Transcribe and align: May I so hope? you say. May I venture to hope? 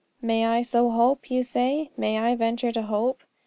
May 0.19 0.47
I 0.47 0.63
so 0.63 0.89
hope? 0.89 1.29
you 1.29 1.43
say. 1.43 1.91
May 1.95 2.17
I 2.17 2.33
venture 2.33 2.71
to 2.71 2.81
hope? 2.81 3.21